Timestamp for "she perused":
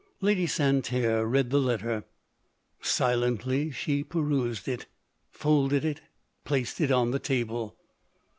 3.69-4.67